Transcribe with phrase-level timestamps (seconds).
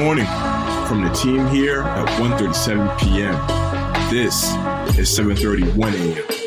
[0.00, 0.24] morning
[0.88, 3.34] from the team here at 1.37 p.m.
[4.10, 4.44] This
[4.98, 6.39] is 7.31 a.m.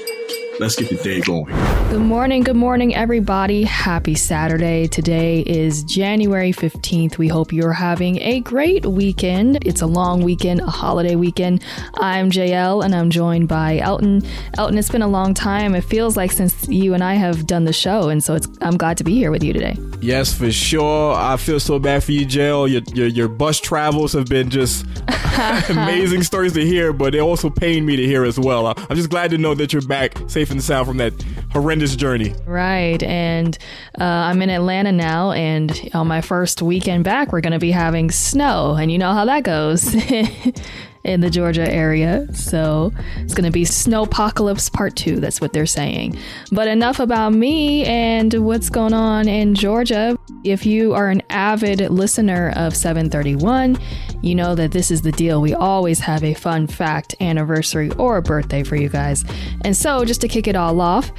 [0.63, 1.53] Let's get the day going.
[1.89, 3.63] Good morning, good morning, everybody.
[3.63, 4.87] Happy Saturday.
[4.87, 7.17] Today is January 15th.
[7.17, 9.57] We hope you're having a great weekend.
[9.65, 11.61] It's a long weekend, a holiday weekend.
[11.95, 14.21] I'm JL and I'm joined by Elton.
[14.57, 15.75] Elton, it's been a long time.
[15.75, 18.77] It feels like since you and I have done the show, and so it's I'm
[18.77, 19.75] glad to be here with you today.
[19.99, 21.13] Yes, for sure.
[21.13, 22.71] I feel so bad for you, JL.
[22.71, 24.85] Your, your, your bus travels have been just
[25.69, 28.67] amazing stories to hear, but they also pain me to hear as well.
[28.67, 31.13] I'm just glad to know that you're back safe and sound from that
[31.51, 32.33] horrendous journey.
[32.45, 33.01] Right.
[33.03, 33.57] And
[33.99, 37.71] uh, I'm in Atlanta now, and on my first weekend back, we're going to be
[37.71, 38.75] having snow.
[38.75, 39.93] And you know how that goes.
[41.03, 42.27] in the Georgia area.
[42.33, 45.19] So it's going to be Snowpocalypse Part 2.
[45.19, 46.17] That's what they're saying.
[46.51, 50.17] But enough about me and what's going on in Georgia.
[50.43, 53.77] If you are an avid listener of 731,
[54.21, 55.41] you know that this is the deal.
[55.41, 59.25] We always have a fun fact, anniversary, or a birthday for you guys.
[59.61, 61.11] And so, just to kick it all off,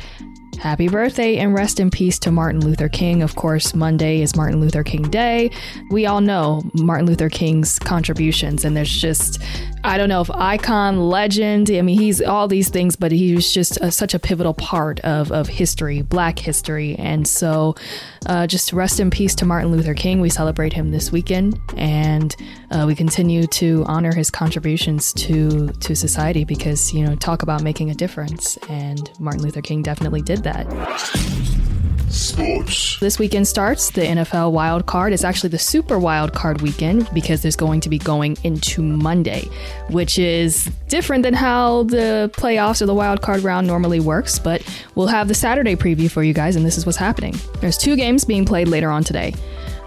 [0.59, 3.23] Happy birthday and rest in peace to Martin Luther King.
[3.23, 5.51] Of course, Monday is Martin Luther King Day.
[5.91, 9.43] We all know Martin Luther King's contributions, and there's just,
[9.87, 13.53] I don't know if icon, legend, I mean, he's all these things, but he was
[13.53, 16.97] just a, such a pivotal part of, of history, black history.
[16.97, 17.75] And so,
[18.25, 20.23] uh, just rest in peace to Martin Luther King.
[20.23, 22.35] We celebrate him this weekend, and
[22.71, 27.63] uh, we continue to honor his contributions to, to society because, you know, talk about
[27.63, 28.57] making a difference.
[28.71, 31.74] And Martin Luther King definitely did that.
[32.15, 32.99] Sports.
[33.01, 35.13] This weekend starts the NFL wild card.
[35.13, 39.49] It's actually the super wild card weekend because there's going to be going into Monday,
[39.91, 44.39] which is different than how the playoffs or the wild card round normally works.
[44.39, 44.63] But
[44.95, 47.35] we'll have the Saturday preview for you guys, and this is what's happening.
[47.61, 49.35] There's two games being played later on today.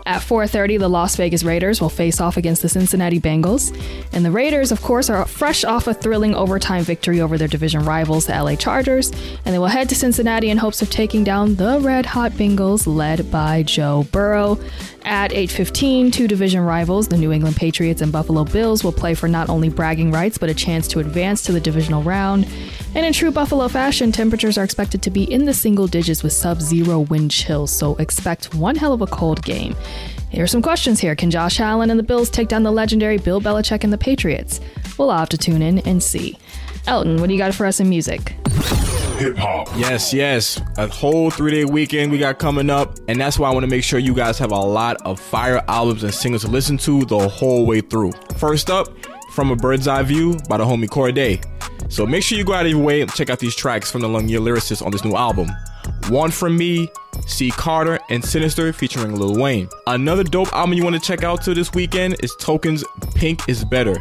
[0.07, 3.77] At 4:30, the Las Vegas Raiders will face off against the Cincinnati Bengals,
[4.13, 7.83] and the Raiders, of course, are fresh off a thrilling overtime victory over their division
[7.83, 9.11] rivals, the LA Chargers,
[9.43, 12.87] and they will head to Cincinnati in hopes of taking down the Red Hot Bengals
[12.87, 14.57] led by Joe Burrow.
[15.03, 19.27] At 8:15, two division rivals, the New England Patriots and Buffalo Bills, will play for
[19.27, 22.47] not only bragging rights but a chance to advance to the divisional round.
[22.97, 26.33] And in true Buffalo fashion, temperatures are expected to be in the single digits with
[26.33, 29.75] sub-zero wind chills, so expect one hell of a cold game.
[30.31, 31.15] Here are some questions here.
[31.15, 34.59] Can Josh Allen and the Bills take down the legendary Bill Belichick and the Patriots?
[34.97, 36.39] We'll have to tune in and see.
[36.87, 38.33] Elton, what do you got for us in music?
[39.19, 39.67] hip hop.
[39.75, 40.59] Yes, yes.
[40.77, 42.97] A whole three day weekend we got coming up.
[43.07, 45.63] And that's why I want to make sure you guys have a lot of fire
[45.67, 48.11] albums and singles to listen to the whole way through.
[48.37, 48.87] First up,
[49.33, 51.43] From a Bird's Eye View by the homie Cordae.
[51.89, 54.01] So make sure you go out of your way and check out these tracks from
[54.01, 55.49] the Longyear lyricist on this new album.
[56.09, 56.89] One From Me,
[57.25, 57.49] C.
[57.51, 59.69] Carter, and Sinister featuring Lil Wayne.
[59.87, 62.83] Another dope album you want to check out to this weekend is Token's
[63.15, 63.95] Pink is Better.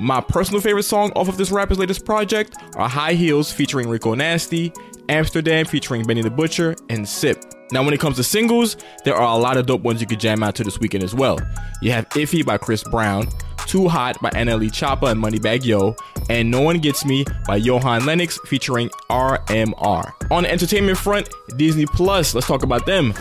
[0.00, 4.14] My personal favorite song off of this rapper's latest project are High Heels featuring Rico
[4.14, 4.72] Nasty,
[5.08, 7.44] Amsterdam featuring Benny the Butcher, and Sip.
[7.70, 10.20] Now, when it comes to singles, there are a lot of dope ones you could
[10.20, 11.38] jam out to this weekend as well.
[11.80, 13.28] You have Iffy by Chris Brown,
[13.66, 15.96] Too Hot by NLE Choppa and Moneybagg Yo,
[16.28, 20.12] and No One Gets Me by Johan Lennox featuring RMR.
[20.30, 23.14] On the entertainment front, Disney Plus, let's talk about them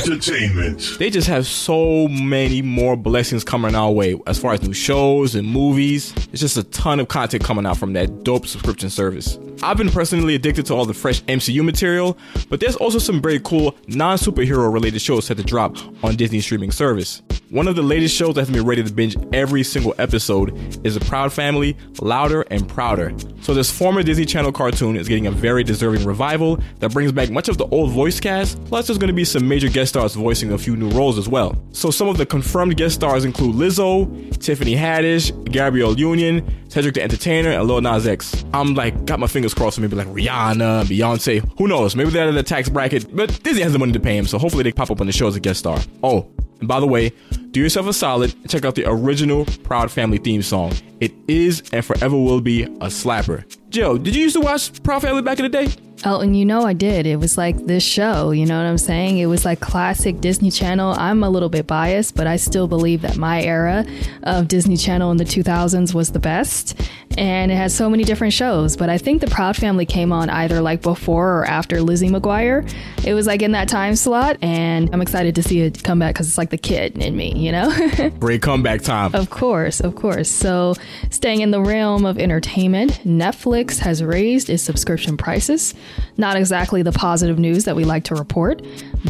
[0.00, 0.96] entertainment.
[0.98, 5.34] They just have so many more blessings coming our way as far as new shows
[5.34, 6.12] and movies.
[6.32, 9.38] It's just a ton of content coming out from that dope subscription service.
[9.62, 12.16] I've been personally addicted to all the fresh MCU material,
[12.48, 16.40] but there's also some very cool non superhero related shows set to drop on Disney
[16.40, 17.22] streaming service.
[17.50, 20.56] One of the latest shows that has me ready to binge every single episode
[20.86, 23.12] is The Proud Family, Louder and Prouder.
[23.40, 27.28] So this former Disney Channel cartoon is getting a very deserving revival that brings back
[27.28, 30.14] much of the old voice cast, plus there's going to be some major guest stars
[30.14, 31.60] voicing a few new roles as well.
[31.72, 34.06] So some of the confirmed guest stars include Lizzo,
[34.38, 38.44] Tiffany Haddish, Gabrielle Union, Cedric the Entertainer, and Lil Nas X.
[38.54, 42.28] I'm like, got my fingers crossed for maybe like Rihanna, Beyonce, who knows, maybe they're
[42.28, 44.70] in the tax bracket, but Disney has the money to pay him, so hopefully they
[44.70, 45.80] pop up on the show as a guest star.
[46.04, 46.30] Oh,
[46.60, 47.12] and by the way,
[47.50, 50.72] do yourself a solid and check out the original Proud Family theme song.
[51.00, 53.44] It is and forever will be a slapper.
[53.70, 55.72] Joe, did you used to watch Proud Family back in the day?
[56.04, 57.06] Oh, Elton, you know I did.
[57.06, 59.18] It was like this show, you know what I'm saying?
[59.18, 60.94] It was like classic Disney Channel.
[60.96, 63.84] I'm a little bit biased, but I still believe that my era
[64.22, 66.80] of Disney Channel in the 2000s was the best.
[67.18, 70.30] And it had so many different shows, but I think the Proud Family came on
[70.30, 72.72] either like before or after Lizzie McGuire.
[73.04, 76.14] It was like in that time slot, and I'm excited to see it come back
[76.14, 78.10] because it's like the kid in me, you know?
[78.20, 79.14] Great comeback time.
[79.14, 80.30] Of course, of course.
[80.30, 80.74] So,
[81.10, 85.74] staying in the realm of entertainment, Netflix has raised its subscription prices.
[86.16, 88.62] Not exactly the positive news that we like to report,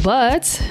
[0.03, 0.61] but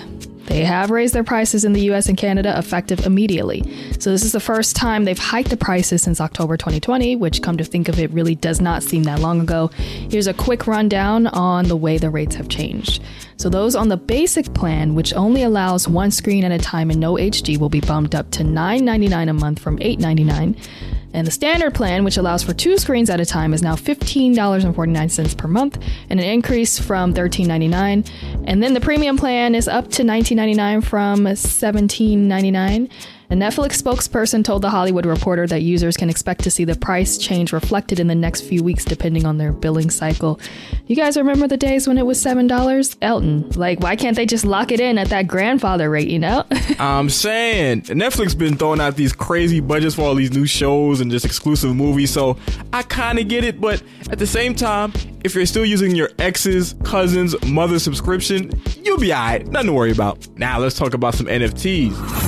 [0.50, 3.62] They have raised their prices in the US and Canada effective immediately.
[4.00, 7.56] So this is the first time they've hiked the prices since October 2020, which come
[7.56, 9.68] to think of it really does not seem that long ago.
[10.10, 13.00] Here's a quick rundown on the way the rates have changed.
[13.36, 16.98] So those on the basic plan, which only allows one screen at a time and
[16.98, 20.56] no HD, will be bumped up to $9.99 a month from $8.99.
[21.12, 25.36] And the standard plan, which allows for two screens at a time, is now $15.49
[25.36, 25.78] per month,
[26.08, 28.44] and an increase from $13.99.
[28.46, 32.90] And then the premium plan is up to $19.99 from $17.99.
[33.30, 37.16] A Netflix spokesperson told The Hollywood Reporter that users can expect to see the price
[37.16, 40.40] change reflected in the next few weeks depending on their billing cycle.
[40.88, 42.96] You guys remember the days when it was $7?
[43.02, 46.44] Elton, like, why can't they just lock it in at that grandfather rate, you know?
[46.80, 51.08] I'm saying, Netflix been throwing out these crazy budgets for all these new shows and
[51.08, 52.36] just exclusive movies, so
[52.72, 53.80] I kind of get it, but
[54.10, 54.92] at the same time,
[55.22, 58.50] if you're still using your ex's, cousin's, mother's subscription,
[58.82, 59.46] you'll be alright.
[59.46, 60.26] Nothing to worry about.
[60.36, 62.19] Now let's talk about some NFTs.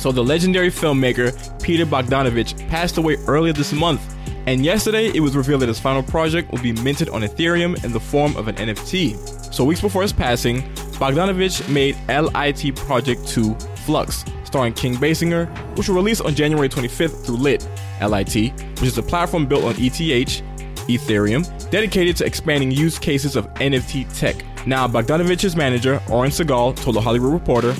[0.00, 1.32] So the legendary filmmaker
[1.62, 4.14] Peter Bogdanovich passed away earlier this month.
[4.46, 7.92] And yesterday, it was revealed that his final project will be minted on Ethereum in
[7.92, 9.52] the form of an NFT.
[9.52, 10.62] So, weeks before his passing,
[10.98, 17.24] Bogdanovich made LIT Project 2 Flux, starring Kim Basinger, which will release on January 25th
[17.24, 17.68] through Lit,
[18.00, 20.42] LIT, which is a platform built on ETH,
[20.88, 24.36] Ethereum, dedicated to expanding use cases of NFT tech.
[24.64, 27.74] Now, Bogdanovich's manager, Oren Segal, told the Hollywood Reporter,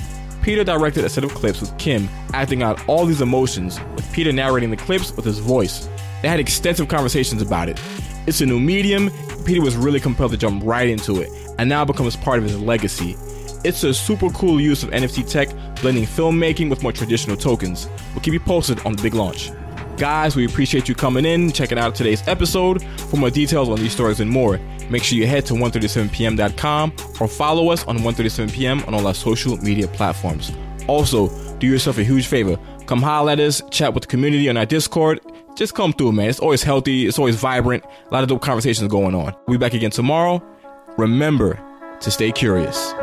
[0.47, 4.31] Peter directed a set of clips with Kim acting out all these emotions, with Peter
[4.31, 5.89] narrating the clips with his voice.
[6.21, 7.77] They had extensive conversations about it.
[8.27, 9.11] It's a new medium,
[9.45, 11.29] Peter was really compelled to jump right into it,
[11.59, 13.17] and now becomes part of his legacy.
[13.65, 15.49] It's a super cool use of NFT tech,
[15.81, 17.89] blending filmmaking with more traditional tokens.
[18.13, 19.51] We'll keep you posted on the big launch.
[19.97, 22.83] Guys, we appreciate you coming in, checking out today's episode.
[23.09, 24.59] For more details on these stories and more,
[24.91, 29.57] make sure you head to 137pm.com or follow us on 137pm on all our social
[29.57, 30.51] media platforms.
[30.87, 32.59] Also, do yourself a huge favor.
[32.85, 35.19] Come holler at us, chat with the community on our Discord.
[35.55, 36.29] Just come through, man.
[36.29, 39.35] It's always healthy, it's always vibrant, a lot of dope conversations going on.
[39.47, 40.43] We'll be back again tomorrow.
[40.97, 41.59] Remember
[42.01, 42.93] to stay curious.